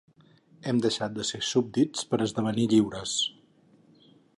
[0.71, 3.19] Hem deixat de ser súbdits per esdevenir lliures.